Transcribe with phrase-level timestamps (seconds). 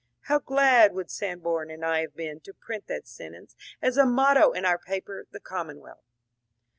[0.21, 4.51] How glad would Sanborn and I have been to print that sentence as a motto
[4.51, 6.09] in our paper," The Commonwealth